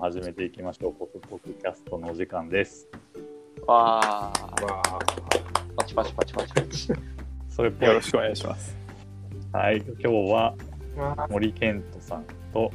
[0.00, 0.92] 始めていきましょう。
[0.94, 2.88] ポクポクキャストのお時間です。
[3.66, 4.98] わあ、わあ、
[5.76, 6.88] パチパチパチパチパチ。
[7.48, 8.00] それっぽいよろ。
[8.00, 8.76] しくお願いします。
[9.52, 10.54] はい、今日は
[11.30, 12.70] 森健人さんと、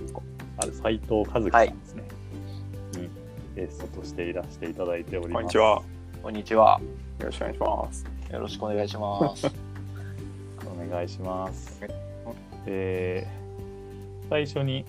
[0.57, 2.03] あれ斉藤和樹さんですね。
[2.93, 3.09] に
[3.55, 5.33] ゲストとしていらしていただいております。
[5.33, 5.83] こんにちは。
[6.23, 6.81] こんにちは。
[7.19, 8.05] よろしくお願いします。
[8.31, 9.47] よろしくお願いします。
[10.65, 11.81] お願いします。
[12.65, 13.41] えー
[14.31, 14.85] 最初に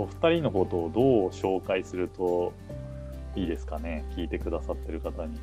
[0.00, 2.52] お二人のことをどう紹介すると
[3.36, 4.04] いいですかね？
[4.16, 5.38] 聞いてくださってる方に。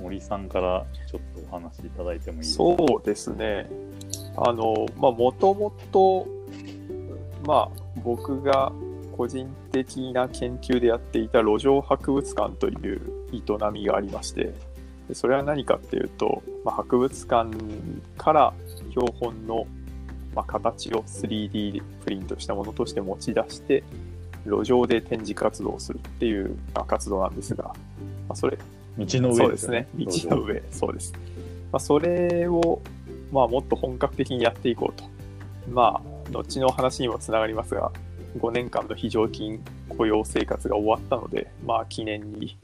[0.00, 2.64] 森さんからちょっとお話しいただいてもいいですか？
[2.64, 3.68] そうですね。
[4.36, 6.26] あの、まあ、もともと、
[7.44, 8.72] まあ、僕が
[9.16, 13.02] 個人的な研究でやっていた路上博物館という
[13.32, 14.54] 営みがありまして、
[15.12, 17.50] それは何かっていうと、まあ、博物館
[18.16, 18.54] から
[18.90, 19.66] 標本の、
[20.34, 23.82] まあ、形を 3D プリントしたものとして持ち出して、
[24.46, 27.74] 路上で展示活動をするっていうまあ活動なんですが、ま
[28.30, 28.58] あ、それ
[28.98, 30.06] 道のそうで上ですすねね。
[30.06, 31.12] 道の上、そうです。
[31.72, 32.80] まあ、それを、
[33.32, 35.04] まあ、もっと本格的にやっていこうと。
[35.70, 37.92] まあ、後の話にもつながりますが、
[38.38, 42.58] 5年間の非常勤雇用生活が終わったので、まあ、記念に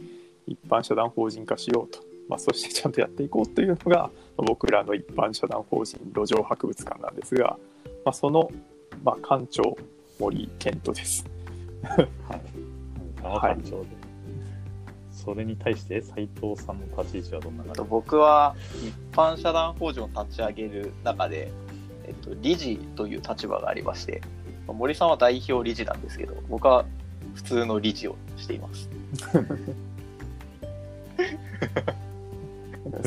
[0.47, 2.01] 一般社団法人化しようと。
[2.29, 4.11] まあ、そしてちゃんとやっていこうというのが、
[4.45, 7.59] 僕らの一般社団法人路上博物館なんですが、
[8.05, 8.51] まあ、その、
[9.03, 9.77] まあ、館長、
[10.19, 11.25] 森健人です。
[11.83, 12.41] はい。
[13.23, 13.89] 館長で。
[15.11, 17.79] それに対して斉藤さんの立ち位置はどんな感じ？
[17.79, 18.55] と僕は
[18.87, 21.51] 一般社団法人を立ち上げる中で、
[22.07, 24.21] えっと、理事という立場がありまして、
[24.69, 26.85] まあ森さんは代表理事なんですけど、僕は
[27.35, 28.89] 普通の理事をしています。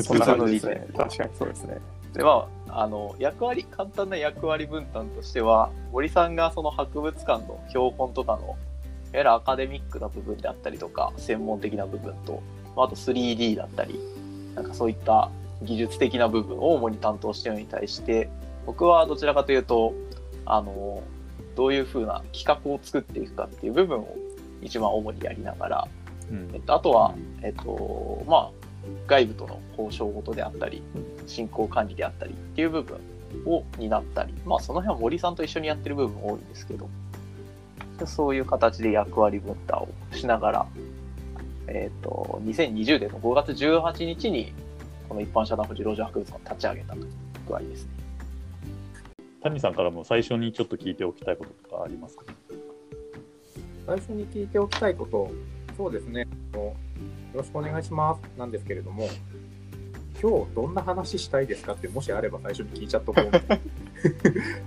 [0.02, 0.86] そんな感じですね。
[0.96, 1.78] 確かにそうですね。
[2.12, 8.56] でまあ、あの役割簡単な役割分担としては森さんがその博物館の標本とかのいわ
[9.14, 12.42] ゆるアカデミックな部分であったりとか専門的な部分と
[12.76, 14.00] まああと 3D だったり
[14.56, 15.30] なんかそういった
[15.62, 18.28] 技術的な部分を主に担当しているのに対して
[18.66, 19.94] 僕はどちらかというと
[20.46, 21.02] あの
[21.54, 24.16] どういうふうな企画を作っていくかっていう部分を
[24.62, 25.88] 一番主にやりながら、
[26.30, 28.59] うんえっと、あとは、えっと、まあ、
[29.06, 30.82] 外部との交渉事であったり、
[31.26, 32.98] 進行管理であったりっていう部分
[33.46, 36.88] を担ったり、まあ、その辺は森さんと一緒にやってる部分多いんですけど、
[38.06, 40.66] そういう形で役割分担をしながら、
[41.66, 44.52] えっと、2020年の5月18日に、
[45.08, 47.06] この一般社団法人路上博物館を立ち上げたという
[47.48, 47.90] 具合ですね。
[49.42, 52.24] 谷さんからも最初にちょっと聞いておきたいこととかありますか？
[53.86, 55.30] 最初に聞いておきたいこと、
[55.76, 56.26] そうですね、
[57.40, 58.38] ろしくお願いします。
[58.38, 59.08] なんですけれども、
[60.22, 63.24] 今日どんな話したいですかって、もしあれば最初に聞いちゃっとこう。
[63.24, 63.58] みたいな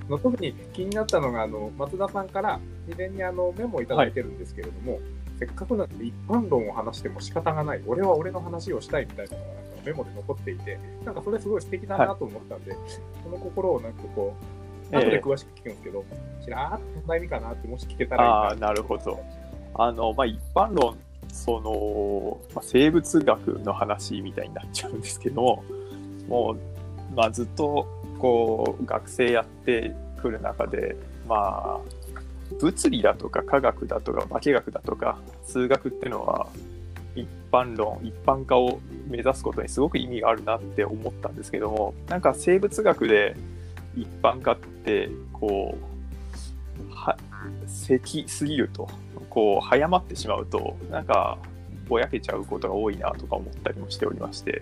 [0.10, 5.00] の特に気になったのが、あの松田さんから事前にあのメモをいただいてるんですけれども、
[5.40, 12.76] せっかくなので一般論を話しても仕方がない、俺は俺の話をしたいみたいなのがなんかメモで残っていて、なんかそれすごい素敵だなと思ったんで、
[13.24, 14.36] その心をなんかこ
[14.92, 16.04] う、後で詳しく聞くんですけど、
[16.44, 19.20] ちらーっとどんな意味かなって、もし聞けたらいいああ、なるほど。
[19.76, 20.98] あの、まあ、一般論、
[21.34, 25.64] その、まあ、生物学の話みたいになっちゃうんですけど
[26.30, 26.56] も、
[27.12, 27.88] う、まあ、ずっと、
[28.20, 30.96] こう、学生やってくる中で、
[31.28, 32.04] まあ、
[32.62, 36.48] 物理だとか科学だとか化学だとか数学っていうのは
[37.16, 43.36] 一般論一般化を目指すことにすごく意味があるなって思ったんですけどもなんか生物学で
[43.96, 45.76] 一般化ってこ
[46.90, 47.18] うは
[47.68, 48.88] せきすぎると
[49.34, 51.40] こう早まってしまうとなんか
[51.88, 54.62] ぼやけちゃうことが多いなとか思ったりもしておりまして。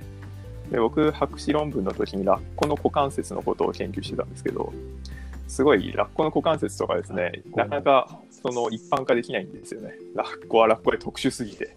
[0.72, 4.72] で僕博士論文の時にラッコの股関節のことを研究してたんですけど
[5.50, 9.96] すごいラッコの股関節とかですねなかなかその一般化できないんですよね。
[10.16, 11.76] ラッコはラッコで特殊すぎて。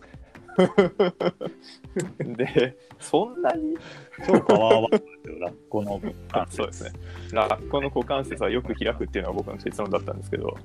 [2.37, 3.77] でそんなに？
[4.25, 6.01] 超パワーワードですよ、ラッコの。
[6.31, 6.93] あそうですね。
[7.33, 10.57] ラッコの股関節はよく開くっていうのが僕の結論だったんですけど、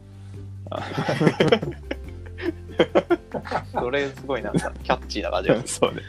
[3.74, 6.02] それすごいなんかキャッチーな感じが そうね。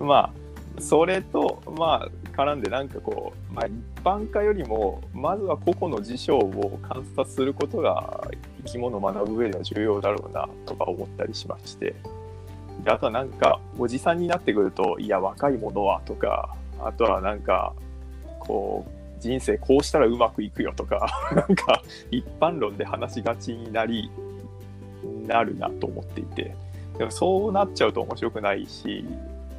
[0.00, 3.72] まあ、それと、まあ、絡んで、なんかこう、まあ、一
[4.04, 8.28] 般化よりも、まずは個々の事象を観察することが、
[8.64, 11.94] 生き物を学ぶ上では重要だろうな、とか思ったりしまして。
[12.84, 17.72] であとはなんか、おじさんになってくると、いや、若い者は、とか、あとはなんか、
[18.38, 24.10] こう、人生こうしたらうまくいくよとか、 なんか、一般論で話しがちになり、
[25.28, 26.54] なるなと思っていて。
[26.98, 29.04] でもそうなっちゃうと面白くないし、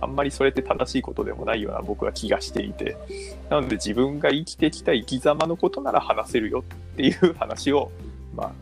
[0.01, 2.97] あんまりそれって正しいことでもないような僕は気がしていて、
[3.49, 6.63] なので自分が生きてきた生き様のことなら話せるよ
[6.93, 7.91] っていう話を、
[8.35, 8.53] まあ、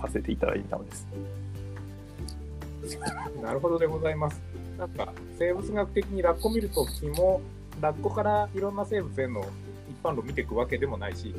[0.00, 1.06] させていただいたのです。
[3.42, 4.40] なるほどでございます。
[4.78, 7.40] なんか、生物学的にラッコ見るときも、
[7.80, 11.34] ラッコからいろんな生物への一般論見ていくわけでもないし、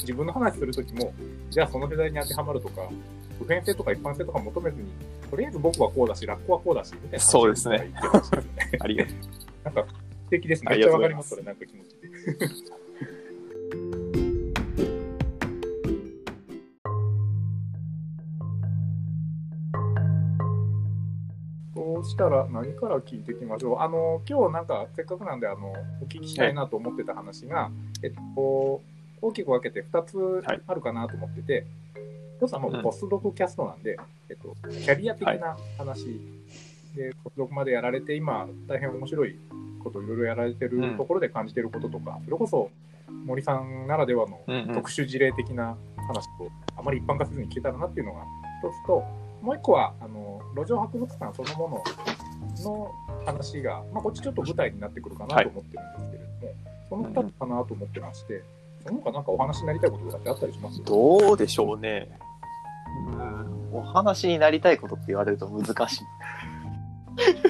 [0.00, 1.12] 自分の話するときも、
[1.50, 2.82] じゃあその世代に当てはまるとか、
[3.42, 4.88] 普遍性とか一般性とか求めずに、
[5.30, 7.92] とりあえず僕はこうだし、ラッコはこうだし、みたいな話そうですね。
[8.80, 9.16] ありがとう。
[9.64, 9.86] なんか、
[10.24, 10.68] 素敵ですね。
[10.72, 12.72] あめっちゃわかります、それ、なんか気持ちで。
[21.74, 23.78] そうしたら何から聞いていきましょう。
[23.78, 27.70] あの、今日なんかせっかくなんで、あの、お聞きしたいなと思ってた話が、
[28.02, 28.82] えっと、
[29.22, 31.66] 大きく分けて2つあるかなと思ってて、
[32.42, 33.96] 一つはもうポスドクキャストなんで、
[34.28, 36.20] えっと、キャリア的な話。
[36.96, 39.38] で、ポスドクまでやられて、今、大変面白い
[39.82, 42.68] ことをいろいろやられてるところで感じてることとか、それこそ
[43.24, 44.40] 森さんならではの
[44.74, 45.76] 特殊事例的な
[46.08, 48.22] 話と、あまり一般化せずに聞けたらなっていうのが
[48.60, 49.04] 一つと、
[49.40, 51.82] もう一個は、あの、路上博物館そのも
[52.56, 52.90] のの
[53.24, 56.52] 話が、まあ、こっちちょっと舞台になってくるかなと思ってるんですけれ
[56.90, 58.42] ども、その二つかなと思ってまして、
[58.84, 60.82] その他なんかお話になりたいこととかってあったりします？
[60.82, 62.08] どうでしょうね。
[63.22, 66.04] うんお話になりたいことって言われると難しい。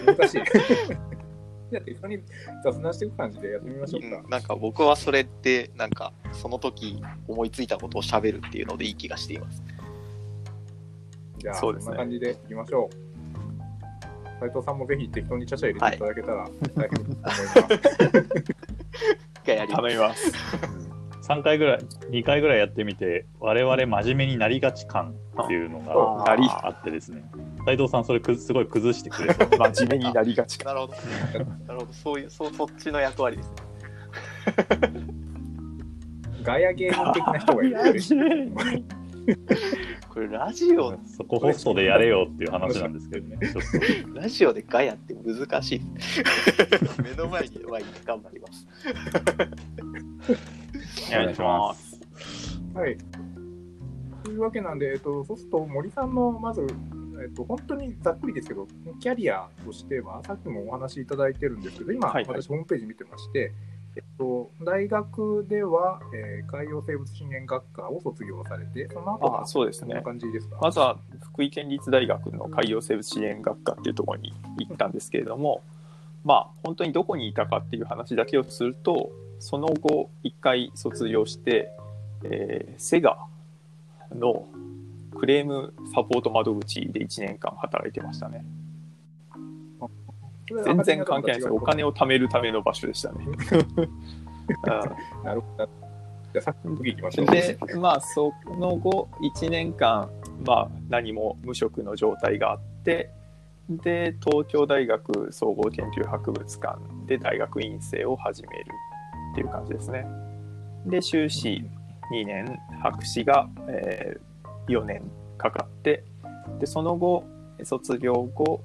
[0.07, 0.43] 難しい。
[1.73, 2.23] じゃあ、適当に
[2.63, 4.19] 雑談していく感じでやってみましょうか。
[4.25, 9.63] うんなんか僕はそれって、なんかその時思いついたことを喋るっていうのでいい気がしています。
[11.39, 13.13] じゃあ、そうですねこんな感じでいきましょう。
[14.41, 17.59] 斉藤さんもぜひ適当にちゃちゃ入れていただけたら大変と 思います。
[19.43, 20.92] 一回やります頼みます。
[21.23, 21.79] 3回ぐらい、
[22.11, 25.15] 2回ぐらいやってみて、我々真面目になりがち感
[25.45, 27.25] っていうのあなりがあってですね、
[27.65, 29.49] 斉藤さん、それくすごい崩してくれそう。
[29.73, 30.75] 真面目になりがちか。
[30.75, 30.95] なるほど。
[31.67, 31.93] なるほど。
[31.93, 33.57] そういう、そそっちの役割ですね。
[36.43, 37.77] ガヤ芸人的な人がいる。
[40.09, 43.39] これラジオ、そこホストでやれよっていう話なんですけどね。
[44.15, 45.83] ラジオでガヤって難しい。
[47.03, 48.67] 目の前にはい頑張ります。
[51.14, 52.00] お願いします。
[52.75, 52.97] はい。
[54.25, 56.67] というわけなんで、えっと、そうすると森さんのまず、
[57.23, 58.67] えっと、本当にざっくりですけど、
[59.00, 63.53] キャリアとしては、さっきもお話しいただいてるんですけど、今、はいはい私、ホームページ見てまして、
[63.94, 70.00] えっと、大学では、えー海洋生物資源学科を卒業されて、その後はあそうですね。
[70.05, 70.59] 感じですか？
[70.61, 75.62] まずは福井県立大学の海洋生物支援学科っていうところに行ったんですけれども、
[76.25, 79.12] まあ本当にどこにいたかっていう話だけをすると
[79.43, 81.73] その後一回卒業して、
[82.23, 83.19] えーセガ
[84.15, 84.47] の
[85.19, 88.44] クレームサポート窓口で1年間働いてましたね
[90.65, 91.89] 全然関係ないですよお金を。
[91.89, 93.27] を貯めるための場所でしたね、
[95.25, 95.69] なるほど。
[96.35, 97.27] じゃあ、さっきの次行きましょう。
[97.27, 100.09] うんでまあその後1年間
[100.47, 103.11] まあ何も無職の状態があって
[103.69, 108.67] で東京大学総合研究博物館で大学院生を始める
[109.32, 110.06] っていう感じですね。
[110.87, 111.64] で修士
[112.12, 114.17] 2年博士が、え
[114.69, 115.02] 4年
[115.38, 116.05] かかって
[116.61, 117.25] でその後
[117.64, 118.62] 卒業後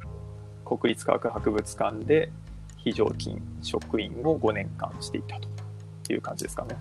[0.66, 2.32] 国立科学博物館で
[2.78, 5.40] 非常勤職員を5年間していた
[6.04, 6.76] という感じですかね。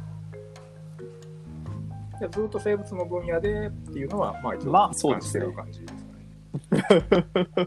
[2.18, 5.46] じゃあずっと生物の分野でっていうのは、まあ、一応、まあそうですね。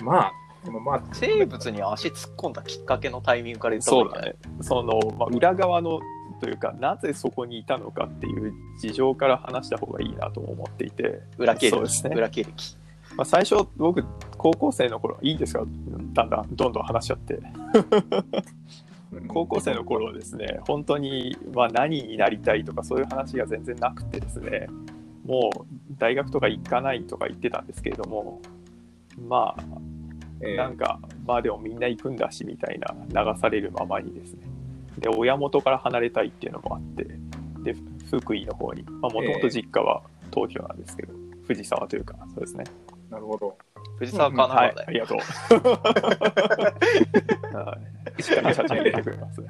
[0.03, 0.31] まあ、
[0.69, 4.35] でもまあ、生物に足突っ込んだきっかけのタイミングから言ったそうだね。
[4.61, 5.99] その、まあ、裏側の
[6.39, 11.71] というか、なぜそこにいたのかっていう事情から話した方がいいなとも思っていて、裏経歴。
[11.71, 12.77] そうですね裏経歴。
[13.17, 14.05] まあ、最初、僕、
[14.37, 15.65] 高校生の頃、いいですか？
[16.13, 17.39] だんだん、どんどん話しちゃって。
[19.27, 24.67] 高校生の頃はですね、本当に、まあ、何になりたいとか、そういう話が全然なくてですね、
[25.25, 25.65] もう、
[25.97, 28.39] 大学とか行かないとか言ってたんですけれども、
[29.27, 29.63] まあ、
[30.41, 32.95] えーなんか、まあでもみんな行くんだしみたいな
[33.33, 34.47] 流されるままにですね。
[34.97, 37.03] で、親元から離れたいっていうのもあって、
[37.63, 37.75] で、
[38.09, 40.01] 福井の方に、まあもともと実家は
[40.33, 41.13] 東京なんですけど、
[41.47, 42.63] 藤沢というか、そうですね。
[43.09, 43.57] なるほど。
[43.97, 45.17] 藤沢かな、はい、ありがとう。
[47.55, 47.77] は
[48.17, 48.23] い。
[48.23, 49.47] しっかり社長に入れてくれますね。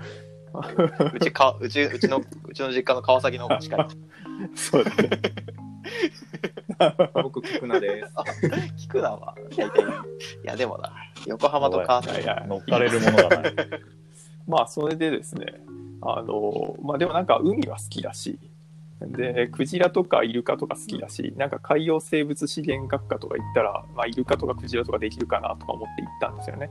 [1.13, 3.87] うちか、うち、うちの、うちの実家の川崎の方が近い。
[4.55, 5.09] そうですね。
[7.23, 8.13] 僕、菊名です。
[8.87, 9.35] 聞くなわ。
[9.57, 9.81] 大体。
[9.81, 9.85] い
[10.43, 10.91] や、でもな、
[11.27, 12.21] 横浜と川崎。
[12.21, 13.53] いや乗っかれるものがない。
[14.47, 15.45] まあ、それでですね、
[16.01, 18.39] あの、まあでもなんか海は好きだし、
[19.01, 26.69] で、クジラとかイルカとか好きだし、なんか海洋生物資源学科とか行ったら、まあ、イルカとかクジラとかできるかなとか思って行ったんですよね。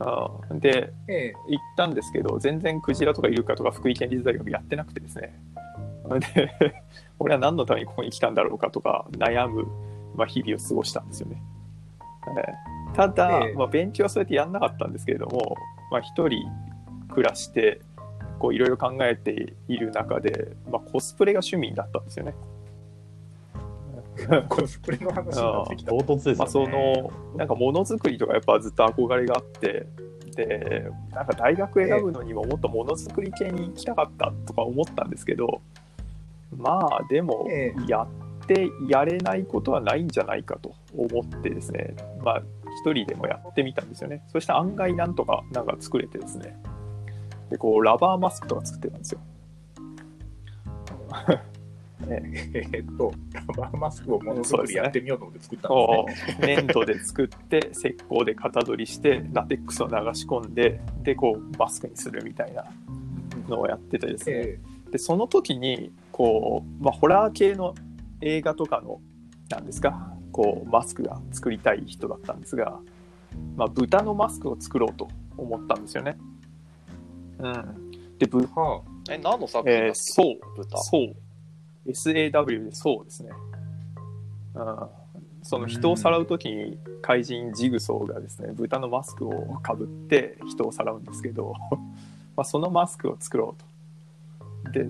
[0.00, 5.38] あーで、え行ったんですけど、全然クジラとかイルカとか福井県立大学やってなくてですね。
[6.08, 6.74] で、
[7.18, 9.66] 俺は何のためにここに来たんだろうかとか悩む、
[10.16, 11.42] まあ、日々を過ごしたんですよね。
[12.36, 15.56] えーただ、ええまあ、勉強はそうやってやんなかったんですけれども、
[15.90, 16.48] まあ、一人
[17.08, 17.80] 暮らして
[18.38, 22.34] こういろいろ考えている中で、まあ、コスプレが趣味だったんですよね。
[24.48, 25.92] コスプレの話になってきた。
[25.92, 26.38] 唐突ですよね。
[26.38, 29.86] まあ、そのなんかものづくりとかやっぱずっと憧れがあって
[30.34, 35.60] でなんか大学選ぶのにももっとものづくり系に行きたかったとか思ったんですけど
[36.56, 41.94] まあでもえやってやれないことはないんじゃないかと思ってですね。
[42.22, 42.42] まあ
[42.80, 44.22] 一人でもやってみたんですよね。
[44.28, 46.56] そして案外なんとかなんか作れてですね。
[47.50, 49.20] でこうラバーマスクとか作ってたんですよ。
[52.10, 56.36] えーっと、ラバーマスクをものづくりやってみようと思って作ったんこですね。
[56.38, 56.46] う。
[56.46, 62.64] 粘土で作って石膏で型取りしてラテックスを流し込んででこうマスクにするみたいな
[63.48, 64.60] のをやっててですね、え。
[64.92, 67.74] でその時にこう、まあ、ホラー系の
[68.20, 69.00] 映画とかの
[69.48, 72.80] なんですかこうマスクが作りたい人だったんですが、
[73.56, 76.18] まあ、豚のマスクを作ろうと思ったんですよね。
[77.38, 79.86] うん、でぶーはえ、何の作品だっけ？
[79.86, 80.78] えーそう豚。
[80.78, 81.14] そう
[81.86, 83.30] SAW でそうですね。
[84.54, 84.76] うん、
[85.42, 91.54] その人をさらう時に怪人ジグソーがですね豚のマスクをかぶって人をさらうんですけど、
[92.36, 94.72] まあ、そのマスクを作ろうと。
[94.72, 94.88] で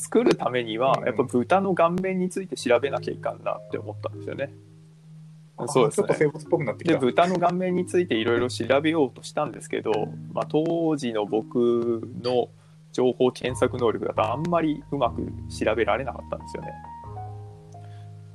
[0.00, 4.50] 作るためにはうんやっぱ豚の顔面について調べなきゃいかんなって思ったんですよね。
[5.58, 7.00] あそうですねちょっと生物っぽくなってきでた。
[7.00, 9.92] 豚の顔面についていろいろ調べようとしたんですけど、
[10.32, 12.48] まあ、当時の僕の
[12.92, 16.72] 情報検索能力だとあんまりうまく調べられなかったんですよね。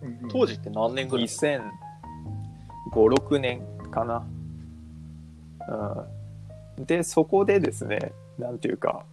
[0.03, 1.61] うんうん当時って何年ぐらい？2005、
[2.93, 4.27] 6年かな。
[6.77, 9.03] うん、で、そこでですね、なんていうか、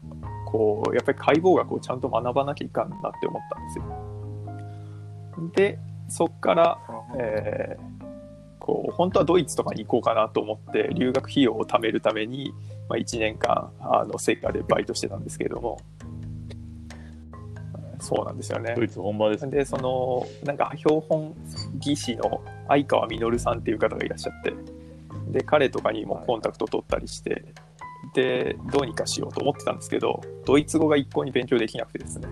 [0.53, 3.85] こう、やっぱり解剖学をちゃんと学ばなきゃいかんなって思ったんですよ。
[5.55, 5.79] で、
[6.09, 6.79] そこから、
[7.19, 7.93] えー
[8.65, 12.55] こう本当はドイツとかに行こうかなと思って留学費用を貯めるために、
[12.89, 15.81] まあ、1年間あのセガでバイトしてたんですけれども。
[15.97, 16.03] うん
[18.03, 18.75] そうなんですよね。
[18.77, 19.49] ドイツ本場です。
[19.49, 21.35] でそのなんか標本
[21.79, 24.53] 技師の相川実さんっていう方がいらっしゃって。
[25.29, 27.45] で彼とかにもコンタクト取ったりして、
[28.15, 32.29] でどうにかしようと思ってたんですけどドイツ語が一向に勉強できなくてですね。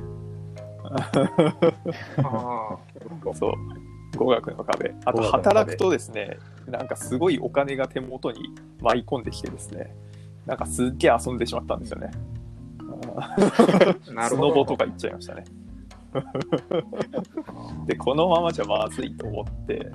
[3.34, 3.52] そう。
[4.18, 4.92] 語学の壁。
[5.04, 9.94] あと働くとですねなんかすごいお金が手元に舞い込んできてですね。
[10.46, 12.10] なんかすっげえ遊んでしまったんですよね。
[14.02, 15.44] スノボとか行っちゃいましたね。
[17.86, 19.92] でこのままじゃまずいと思って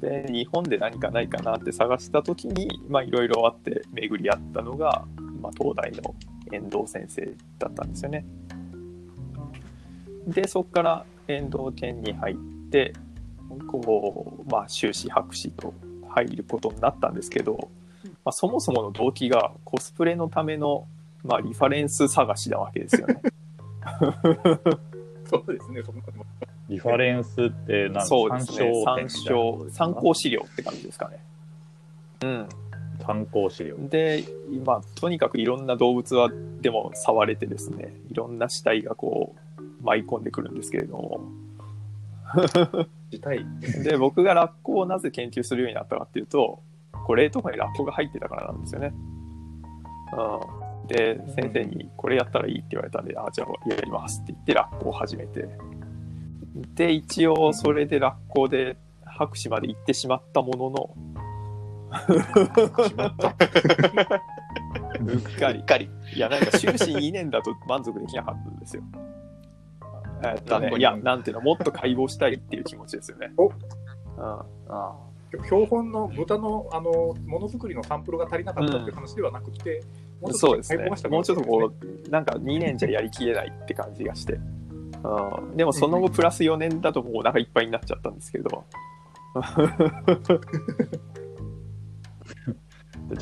[0.00, 5.04] で日本で何かないかなって探した時にまあいろいろあって巡り合ったのが、
[5.40, 6.14] まあ、東大の
[6.52, 7.28] 遠藤先生
[7.58, 8.24] だったんですよね
[10.26, 12.36] でそこから遠藤県に入っ
[12.70, 12.92] て
[13.66, 15.72] こう、まあ、修士博士と
[16.08, 17.70] 入ることになったんですけど、
[18.24, 20.86] まあ、そもそもの動機がコスプレのための、
[21.24, 23.20] まあ、リファレンス探しなわけですよね。
[25.24, 26.24] そうですね、そんなの
[26.68, 28.72] リファレンスって何そうですね。
[28.84, 31.18] 参参照照、参考資料って感じですかね。
[32.22, 32.48] うん。
[33.08, 33.76] 参考資料。
[33.88, 41.20] で、今、とにかくいろんな動物は、でも触れてですね、いろんな死体がこう、舞い込んでくるんですけれども、
[43.10, 43.46] 自体。
[43.82, 46.60] で、僕がラッコをなぜ研究するようになったかっていうと、
[46.92, 48.92] これとかにラッコが入ってたからなんですよね。
[50.12, 50.86] うん。
[50.88, 55.48] で、先生にこれやったらいいって言われたんで、あ、じゃあやりますって言ってラッコを始めて。
[56.74, 60.94] で、一応それでラッコで博士まで行ってしまったものの、
[65.00, 65.64] うっかりうっ。
[65.64, 65.90] かり。
[66.14, 68.82] いや、なんか修士2年だと満足できなかったんですよ。
[70.24, 73.32] えっとねいや、なんていうの、もっと解剖したいっていう気持ちですよね。
[73.36, 73.52] おうん
[74.68, 74.94] あ
[75.44, 79.84] 標本の豚のあのものづくりのサンプルが足りなかったっていう話ではなくて、
[80.54, 81.08] うですね解剖がした。
[81.10, 81.86] もうちょっとこう。
[81.86, 84.40] う、なんか2年じゃやりきれないって感じがして。
[85.04, 88.64] うん、でもその後プラス4年だともうお腹いっぱいになっちゃったんですけど。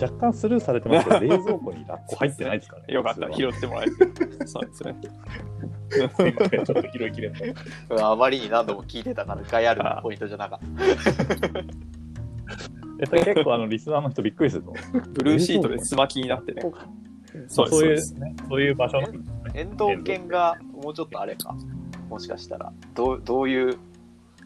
[0.01, 2.95] 若干スルーされてますけど、 冷蔵庫にラッコ入ってないですかね。
[2.95, 3.93] よかった、拾ってもらえて。
[4.47, 4.97] そうですね。
[5.91, 7.55] ちょっと拾いきれない。
[8.01, 11.61] ああまりに何度も聞いてたから、ガヤルのポイントじゃなかった。
[12.99, 14.73] えっと結構あのリスナーの人びっくりするの。
[15.13, 16.63] ブルーシートでスマキになってね。
[17.49, 18.15] そうです。
[18.15, 18.37] そういう。
[18.49, 19.09] そういう場所の。
[19.55, 21.55] 遠藤犬がもうちょっとあれか。
[22.09, 23.79] もしかしたら、どうどういう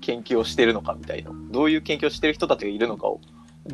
[0.00, 1.30] 研究をしてるのかみたいな。
[1.50, 3.20] どういう研究をしてる人たちがいるのかを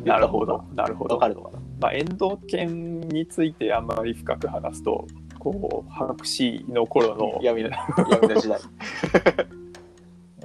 [0.03, 0.63] なるほど。
[0.75, 1.27] なるほどわか。
[1.27, 1.59] るのかな。
[1.79, 5.07] まあ、遠藤犬についてあんまり深く話すと、
[5.39, 7.69] こう、博士の頃の、闇の
[8.09, 8.59] 闇の時代。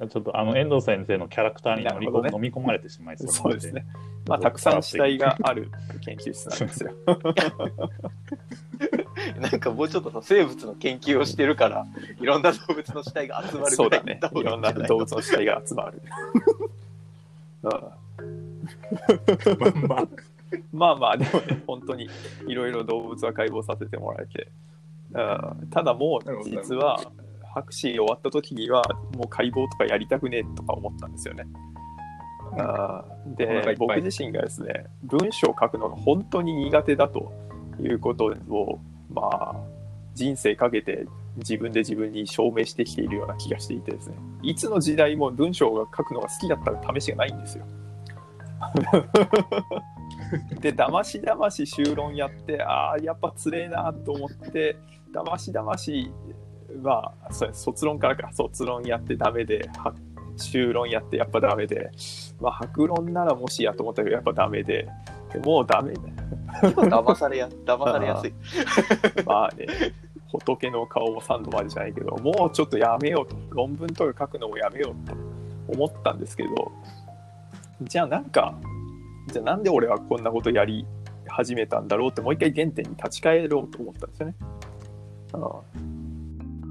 [0.08, 3.84] ちょっとあの遠藤先生のキャラクターに乗り込、なるほどね飲み込まれてしまいそうなのそうですね。
[4.26, 5.70] まあ、たくさん死体がある
[6.04, 6.92] 研究室なんですよ。
[9.38, 11.86] なんかもうちょっとさ生物の研究をしてるから
[12.20, 16.02] いろんな動物の死体が集まるそうだねぐらいろんな動物の死体が集まる。
[17.62, 17.70] う ん
[19.86, 20.06] まあ、
[20.72, 20.96] まあ。
[20.96, 22.08] まあ、でもね、本当に
[22.46, 24.48] いろいろ動物は解剖させてもらえて、
[25.14, 27.00] うん、ただもう実は
[27.54, 28.82] 博士終わった時には
[29.14, 31.46] もう解剖とかやりたくねえとか思ったんですよね。
[32.52, 32.60] うん。
[32.60, 37.32] お腹いで僕自身がですね文章を書くのが本当に苦手だと
[37.80, 38.78] いうことを
[39.10, 39.56] まあ
[40.14, 44.16] 人生かけて自分で自分に証明してきているような気がしていてですね。
[44.42, 47.66] いつの時代も文章が書くのが好きだったら試しがないんですよ。
[50.60, 54.76] でだましだまし修論やってああやっぱつれえなと思って
[55.12, 56.10] だましだまし
[56.82, 59.92] はそう卒論からか卒論やってダメでは
[60.36, 61.90] 修論やってやっぱダメで、
[62.40, 64.88] まあ、白論ならもしやと思ったけどやっぱダメで
[65.32, 65.94] でもうダメ。
[65.94, 66.00] ね
[66.62, 68.32] 騙されや 騙されやすい。
[69.24, 69.66] まあね
[70.30, 73.36] 仏の顔も3度までじゃないけどもうちょっとやめようと。
[73.50, 75.14] 論文とか書くのもやめようと
[75.68, 76.72] 思ったんですけど
[77.82, 78.54] じゃあなんか
[79.32, 80.86] じゃあなんで俺はこんなことやり
[81.26, 84.34] 始めたんだろうってもう一回原点に立ち返ろうと思ったんですよね。
[85.34, 85.88] うん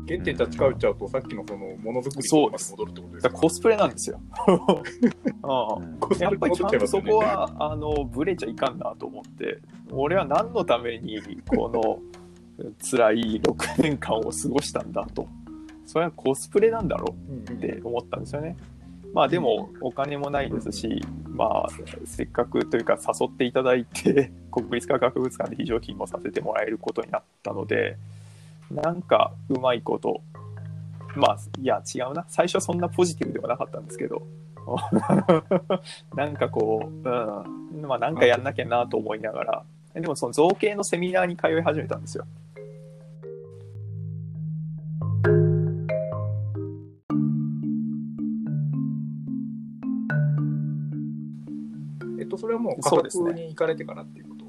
[0.08, 3.34] 原点立ち返っちゃうと、さっきのそのものづくりとかまで戻るってことですか？
[3.34, 4.20] コスプレなんですよ。
[6.20, 9.60] やっぱりちゃんとそこはあのブレちゃいかんなと思って
[9.92, 12.00] 俺は何のためにこの
[12.92, 15.28] 辛い6年間を過ごしたんだと
[15.86, 17.16] それはコスプレなんだろ。
[17.48, 18.58] うって思ったんですよね。
[19.14, 21.68] まあでもお金もないですし、まあ
[22.06, 27.98] せっかくというか誘っていただいて 国立科学博物館で非常勤もさせてもらえることになったので
[28.70, 30.22] なんかうまいこと
[31.16, 32.26] まあいや違うな。
[32.30, 34.24] 最初はそんなポジティブではなかったんですけど
[36.16, 39.64] なんかこう、うん、まあなんかやんなきゃなと思いながら。
[39.94, 42.26] でもその造形のセミナーに通い始めたんですよ。
[52.52, 54.42] れはもう価格に行かれてからっていうこと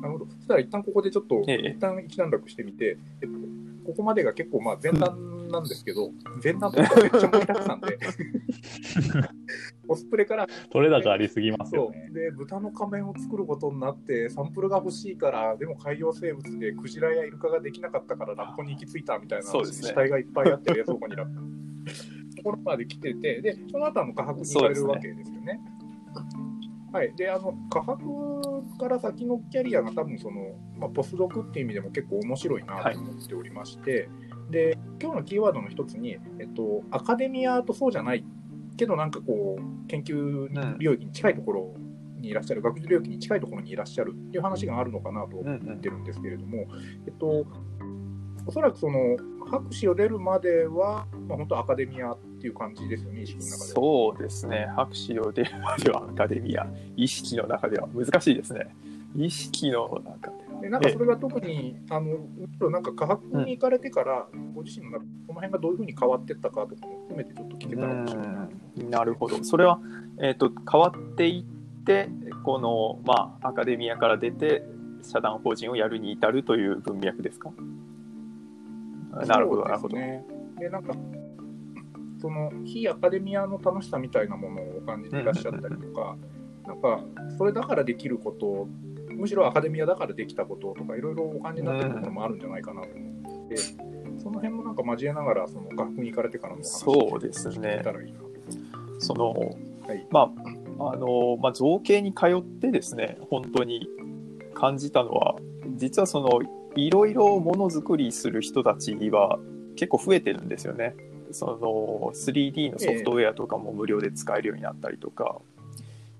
[0.00, 0.26] なるほど。
[0.26, 3.38] そしたら一旦ここでちょっと、ええ一旦一段落してみて、えっと、
[3.86, 6.10] ここまでが結構まあ前段なんですけど、
[6.42, 7.98] 前段とかめっちゃ盛りだくさんで、
[9.86, 12.08] コスプレから、取れ高ありすぎますよね。
[12.12, 21.40] で、豚の仮面を作ることになって、サンプルが欲しいから、でも海洋生物でクジラやイルカができなかったから、ラッコに行き着いたみたいな死体がいっぱいあって冷蔵庫になった。
[22.36, 25.60] ところまで来てて、で、その後あの、価格に行かれるわけですよね。
[26.92, 34.08] はい、であの価格から先のキャリアが多分その、まあ、ポスドクっていう意味でも結構面白いなと思っておりまして、
[34.50, 38.24] で今日のキーワードの一つに、えっと、アカデミアとそうじゃない
[38.76, 40.48] けどなんかこう研究
[40.78, 41.74] 領域に近いところ
[42.18, 46.66] にいらっしゃる、学術領域に近いところにいらっしゃるっていう話があるのかなと思ってるんですけれども、
[47.06, 47.46] えっと、
[48.46, 53.68] おそらくその博士を出るまでは、まあ、本当アカデミアっていう感じですよね、意識の中では。
[53.68, 58.74] そうですね、博士を出るまではアカデミア、意識の中では難しいですね。
[59.16, 60.60] 意識の中では。
[60.60, 69.04] でなんかそれが特に、あのむしろなんか科学に行かれてから、ご自身の中でこの辺がどういうふうに変わっていったかとかも含めてちょっと聞けたら面白いな。
[69.04, 69.42] るほど。
[69.42, 69.80] それは、
[70.18, 72.08] えー、と変わっていって、
[72.44, 74.62] この、まあ、アカデミアから出て、
[75.02, 77.50] 社団法人をやるに至るという文脈ですか？
[79.26, 79.96] なるほど、なるほど。
[79.96, 80.92] で、なんか、
[82.20, 86.16] その非アカデミアの楽しさみたいなものをお感じていらっしゃったりとか、
[86.66, 87.00] なんか、
[87.36, 88.68] それだからできること、
[89.10, 93.56] むしろアカデミアだからできたこととか、いろいろお感じになってるところもあるんじゃないかなと思って、
[94.18, 98.18] その辺もなんか交えながら、その学校に行かれてからのお話そうですね聞けたらいいな。
[98.98, 100.32] その、はいま
[100.78, 103.88] あ、あの、まあ、造形に通ってですね、本当に
[104.54, 105.36] 感じたのは、
[105.76, 106.40] 実はその、
[106.76, 109.38] いろいろものづくりする人たちは
[109.74, 110.94] 結構増えてるんですよね。
[111.32, 115.36] その 3D のソフトウェアとかも無料で使えるようになったりとか、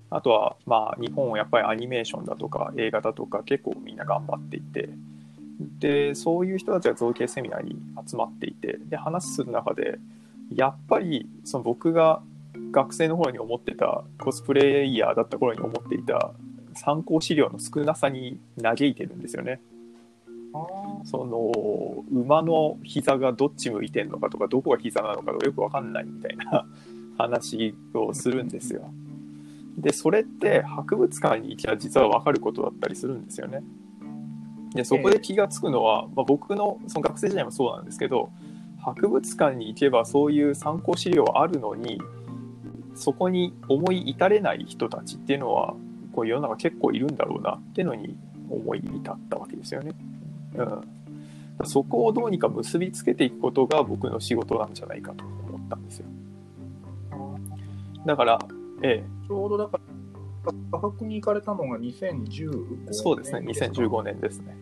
[0.09, 4.89] あとはまあ日本はやっぱりアニメーションだとか映画だとか結構みんな頑張っていて、
[5.79, 7.75] で、そういう人たちが造形セミナーに
[8.07, 9.99] 集まっていて、で、話する中で、
[10.53, 12.21] やっぱりその僕が
[12.71, 16.31] 学生の頃に思ってたコスプレイヤーだった頃に思っていた
[16.73, 19.61] 参考資料の少なさに嘆いてるんですよね。
[21.03, 26.65] その馬の膝がどっち向いてんのかとかどこが膝なのかとかよくわかんないみたいな
[27.17, 28.91] 話をするんですよ。
[29.77, 33.63] でそれって博物館に行きゃ実はわかることだったりするんですよね。
[34.75, 38.29] でそこで気がつくのは、まあ、僕のその学生時代もそうなんですけど
[38.79, 42.01] 博物館に行けばそういう参考資料あるのに
[42.95, 45.75] そこに思い至れない人たちっていうのは
[46.13, 48.15] こう世の中結構いるんだろうなっていうのに
[48.49, 49.93] 思い至ったわけですよね。
[50.55, 56.05] うん、そこをどうにか結びつけていくことが僕の仕事なんじゃないかと思ったんですよ。
[58.05, 58.39] だから、
[58.81, 59.79] えちょうどだか
[60.45, 64.57] ら、価格に行かれたのが2015え、年そうですね、2015年ですね。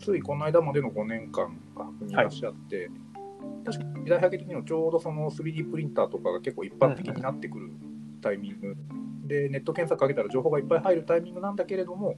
[0.00, 2.90] ついこの間までの5年間、価格にいらっしゃって、
[3.64, 7.70] 確かに時代背景的にもちょうどその 3D プリンターとかが結構一般的になってくる
[8.20, 8.76] タイミング、
[9.26, 12.16] で、ネット検索かけたら情報がいっぱい入るタイミングなんだけれども、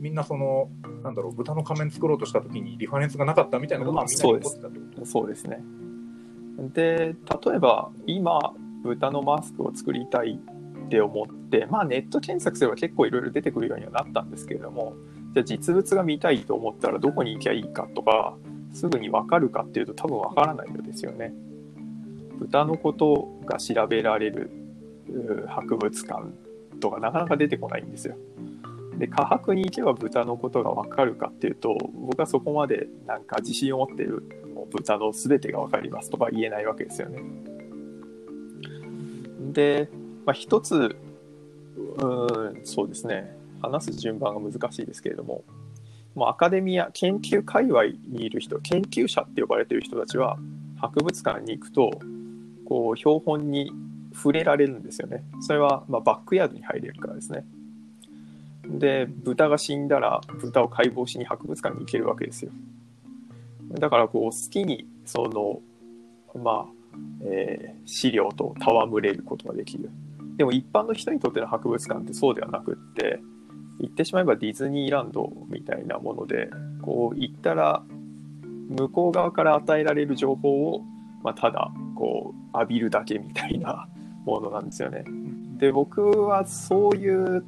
[0.00, 0.70] みんなその、
[1.04, 5.06] なんだろう、豚の仮面作ろうとしたときにリファレンスがなかったみたいなことがみんなに起こってたってこと？
[5.06, 5.62] そうですね。
[6.74, 10.40] で、例えば今、豚のマスクを作りたい
[10.86, 14.94] って思って、まあネット検索すれば結構いろいろ出てくるようにはなったんですけれども、
[15.34, 18.34] じゃあ実物が見たいと思ったらどこに行きゃいいかとか、
[18.72, 21.34] すぐに分かるかっていうと多分分からないのですよね。
[22.38, 24.50] 豚のことが調べられる
[25.10, 26.22] う博物館
[26.80, 28.16] とかなかなか出てこないんですよ。
[29.00, 34.22] で、科博に行けば豚のことが分かるかっていうと、僕はそこまでなんか自信を持ってる
[34.54, 37.22] もう豚の全てが分かりますとか言えないわけですよね。
[39.52, 39.88] で、
[40.26, 40.96] まあ、一つ、
[41.96, 45.44] うん、そうですね、話す順番が難しいですけれども、
[46.14, 50.38] もうアカデミア、研究界隈にいる人、研究者って呼ばれてる人たちは、
[50.76, 51.90] 博物館に行くと、
[52.66, 53.72] こう、標本に
[54.12, 55.24] 触れられるんですよね。
[55.40, 57.46] それは、ま、バックヤードに入れるからですね。
[58.78, 62.52] で、豚が死んだら、豚を解剖しに博物館に行けるわけですよ。
[63.72, 65.60] だから、こう、好きに、その、
[66.42, 66.66] まあ、
[67.22, 69.90] えー資料と戯れることができる。
[70.36, 73.20] でも一般の人にとっての博物館ってそうではなくって、
[73.80, 76.48] 言ってしまえばディズニーランドみたいなもので、
[76.82, 77.82] こう行ったら、
[78.68, 80.84] 向こう側から与えられる情報を、
[81.22, 83.88] まあ、ただ、こう、浴びるだけみたいな
[84.24, 85.04] ものなんですよね。
[85.58, 87.44] で、僕はそういう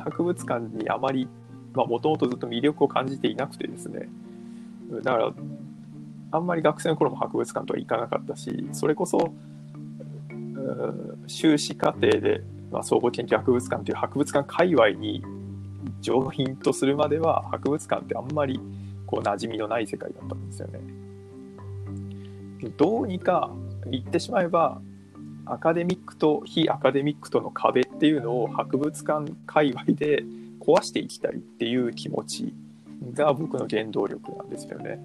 [0.00, 1.28] 博物館にあまり、
[1.74, 4.08] もともとずっと魅力を感じていなくてですね。
[5.02, 5.32] だから、
[6.32, 9.34] あんまり学生の頃も博物館とは行かなかったし、それこそ、
[11.26, 15.22] 修士課程で、まあ、総合研究博物館という博物館界隈に
[16.00, 18.60] 上品とするまでは博物館ってあんまり
[19.06, 20.80] こう馴染みのない世界だったんですよね。
[22.76, 23.50] どうにか
[23.90, 24.80] 言ってしまえば
[25.44, 30.24] アカデミックと非アカデミックとの壁っていうのを博物館界隈で
[30.58, 32.52] 壊していきたいっていう気持ち
[33.14, 34.98] が僕の原動力なんですよね。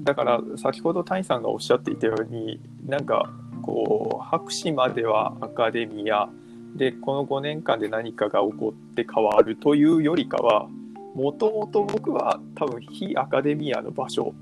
[0.00, 6.30] だから先ほど谷さんがおっしゃっていたようになんかこう博士まではアカデミア
[6.74, 10.68] でこの5年間で何かが起こって変わるというよりかは
[11.14, 14.32] もともと僕は多分非アカデミアの場所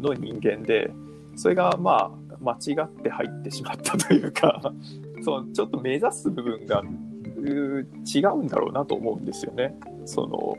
[0.00, 0.90] の人間で
[1.36, 4.72] それがまあ間違って入ってしまったというか
[5.26, 9.76] そうちょっと目指す部分が違うんだろうなと思うんですよね。
[10.04, 10.56] その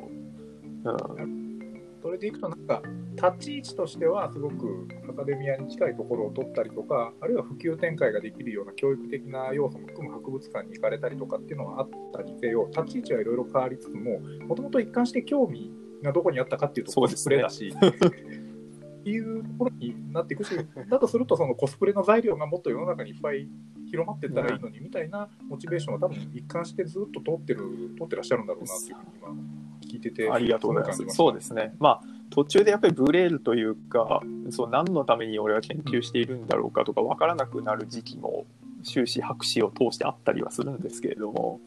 [0.84, 1.58] うん。
[2.02, 2.82] それでいくと、なんか、
[3.16, 15.72] 立ち位置としては、すごくアカデミアに近いところを取ったりとか、あるいは普及展開ができるような教育的な要素も含む博物館に行かれたりとかっていうのはあったにせよ、立ち位置はいろいろ変わりつつも、もともと一貫して興味
[16.04, 17.22] がどこにあったかっていうとコそうですね。
[17.22, 20.54] スプレだし、っていうところになっていくし、
[20.90, 23.48] だとすると、そのコスプレの材料がもっと世の中にいっぱい
[23.90, 27.62] 広まっていったらいいのにみたいなモチベーションは多分一貫してずっと通ってる、
[27.98, 31.16] 通ってらっしゃるんだろうなっていうふうに今聞いてて、ありがとうございます。
[31.16, 31.74] そうですね。
[31.80, 38.46] まあ、途中でやっぱりブレールというか、そう何のために俺は研究しているんだろうかとか分からなくなる時期も
[38.84, 41.60] 修士博士を通してあったりはするんですけれども、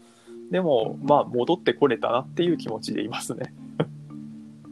[0.51, 3.55] でも、まあ、戻ってこれたなっていう気持ちでいますね。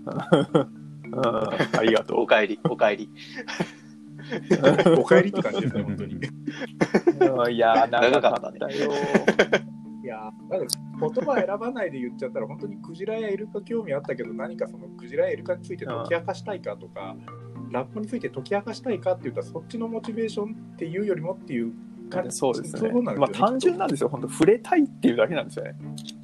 [1.13, 3.09] うん、ありがとおかえり、おかえり。
[4.99, 6.15] お帰りって感じですね、本当に。
[6.15, 6.19] う。
[6.19, 8.93] うんいやー、長かったよ。
[10.03, 17.17] いやーなんか言葉選ばないで言っちゃったら、本当にクジラやイルカ興味あったけど、何かそのクジラやイルカについて解き明かしたいかとか、
[17.71, 21.73] ラップについて解き明かしたいかって言ったら、そっちのモチベーションっていうよりもっていう
[22.09, 22.91] 感じそうですね。
[22.91, 24.09] まあ、ですよ単純なんですよ。
[24.09, 25.75] 本当触れたいっていうだけなんですよね。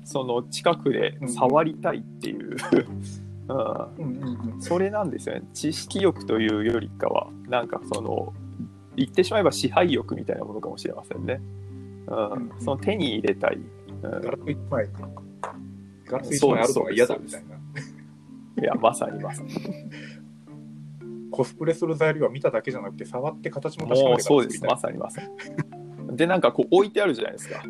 [0.05, 2.57] その近くで触りたいっていう。
[4.61, 5.43] それなんですよね。
[5.53, 8.33] 知識欲というよりかは、なんかその、
[8.97, 11.41] 言ってしまえば支配欲みたいなものかもしれませんね。
[12.07, 13.59] うんうんその手に入れたい。
[14.03, 14.87] ガラス一枚、
[16.07, 17.57] ガラスあるのが嫌だみたいな。
[18.57, 19.51] うん、いや、まさにまさに。
[21.31, 24.65] コスプレする材料は見ただけじゃなくて、触って形も確かめそうです。
[24.65, 25.23] まさにまさ
[26.11, 26.17] に。
[26.17, 27.63] で、なんかこう置いてあるじゃないですか。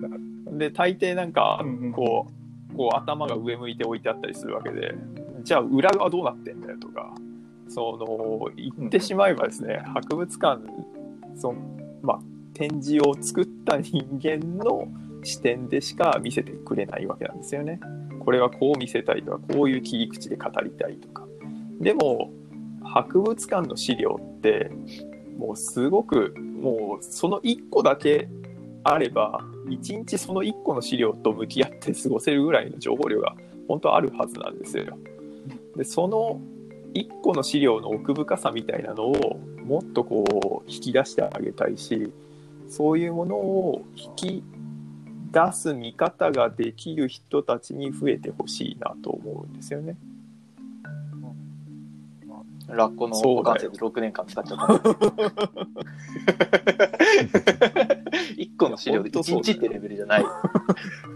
[0.51, 2.27] で、大抵なんかうんうん、こ
[2.73, 4.95] う、こう頭が上向いて置いてあったりするわけで、
[5.45, 7.15] じゃあ裏側どうなってんだよとか、
[7.69, 10.61] その言ってしまえばですね、博物館
[11.37, 11.59] その、
[12.03, 12.21] まあ、
[12.55, 14.89] 展示を作った人間の
[15.23, 17.81] 視点でしか見せてくれないわけなんですよね。
[18.21, 21.27] これはこう見せたいとかこういう切り口で語りたいとか。
[21.81, 22.31] でも
[22.83, 24.71] 博物館の資料って
[25.37, 28.29] もうすごくもうその1個だけ
[28.85, 33.35] あれば1日その1個の資料と向き合って過ごせるぐらいの情報量が
[33.67, 34.97] 本当あるはずなんですよ。
[35.77, 36.41] でその
[36.95, 42.13] 1個の資料の奥深さみたいなのをもっとこう引き出してあげたいし
[42.69, 44.45] そういうものを引き
[45.33, 49.97] 出す見方ができる人たちに増えてほしいなと思うんですよね。
[52.69, 54.65] ラッコの股関節6年間使っちゃった。
[58.37, 60.25] 1個の資料で1日ってレベルじゃない。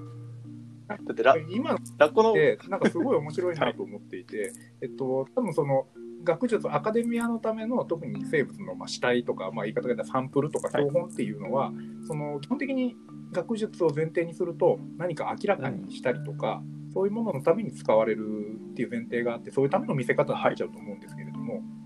[0.89, 5.87] だってラ今のラッコのってなんかすごい面白いなと思っていて、えっと多分その
[6.25, 11.73] 学術アカデミアのための特に生物のまあ死体とか、まあ、言い方がサンプルとか標本っていうのは、
[12.07, 12.97] その基本的に
[13.33, 18.25] 学術を前提にすると何か明らかにしたりとか、そういうもののために使われる
[18.71, 21.78] っていう前提があってそういうための見せ方になっちゃうと思うんですけれども、見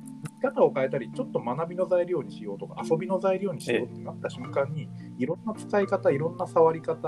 [0.43, 6.99] 方を変えたりちょっと学びの材料にしようとか遊びの材料にしようってなった瞬間に、いろんな使い方いろんな触り方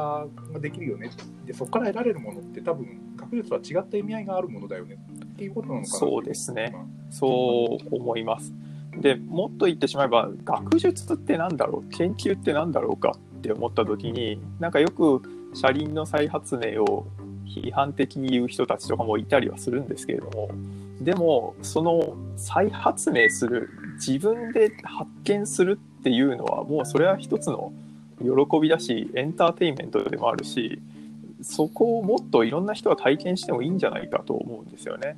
[0.52, 1.10] ができるよね
[1.44, 6.74] でそこから得られるものって多分学術は違った意味合いがあるものだよねっていうことなのかなそうですね。
[7.10, 8.54] そう思います。
[8.96, 11.90] でもっと言ってしまえば学術って何だろう？
[11.90, 15.20] 研究って何だろうかって思った時になんかよく
[15.52, 17.06] 車輪の再発明を
[17.44, 20.48] 批判的に言う人たちとかもいたりはするんですけれども
[21.04, 27.72] でもその再発明する自分で発見するっていうのはもうそれは一つの
[28.20, 30.80] 喜びだしエンターテインメントでもあるし
[31.42, 35.16] そこをもっといろんな人が体験してもいいんじゃないかと思うんですよね。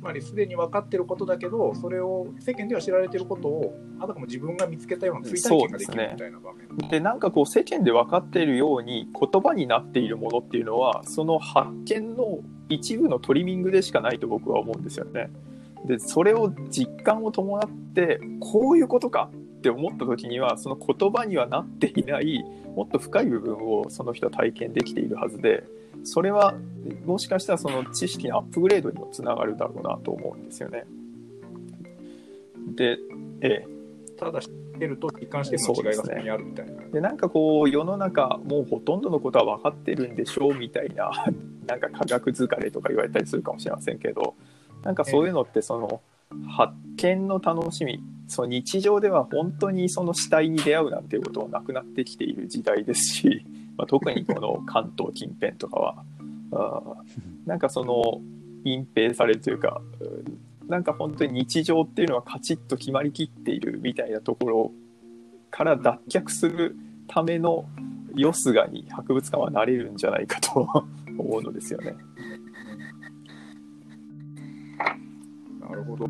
[0.00, 12.38] つまりすでに分かってることだけどそれを世間では知られてることをあたかも自分が見つけたような追体験ができるみたいな場面、でなんかこう世間で分かっているように言葉になっているものっていうのはその発見の
[12.70, 15.28] 一部のトリミングでしかないと僕は思うんですよね。
[15.84, 22.42] でそれを実感を伴ってこういうことかって思った時にはその言葉にはなっていない
[22.74, 25.64] もっと深い部分をその人は体験できているはずで
[26.04, 26.54] それは
[27.04, 30.84] もしかしたらその知識のアップグレードにもつながるだろうなと思うんですよね。
[32.74, 32.98] で、
[33.42, 33.66] ええ、
[34.18, 36.82] ただ知ってると実感してるの違いがそこにあるみたいな。
[36.84, 41.10] でなんかこう世の中もうほとんどのことは分かってるんでしょうみたいな
[41.66, 44.34] なんか科学疲れとか言われたりするかもしれませんけど
[44.82, 46.00] なんかそういうのってその
[46.48, 53.44] 発見の楽しみその日常では本当にその死体に出会うなんていうことはなくなってきている時代ですし、
[53.80, 56.04] まあ、特にこの関東近辺とかは
[56.52, 56.82] あ
[57.46, 58.20] なんかその
[58.64, 59.80] 隠蔽されるというか
[60.68, 64.72] なんか本当に日常っていうのはカチッと決まりきっているみたいなところ
[65.50, 66.76] から脱却する
[67.08, 67.64] ための
[68.14, 70.68] よすがに博物館はなれるんじゃないかと
[71.18, 71.94] 思うのですよね。
[75.58, 76.06] なるほど。